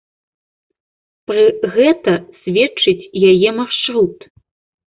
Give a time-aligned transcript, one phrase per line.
[1.31, 1.43] Пры
[1.75, 4.17] гэта сведчыць яе маршрут.